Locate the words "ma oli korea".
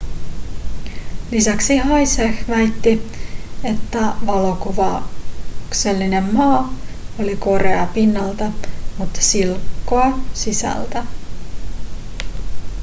6.35-7.85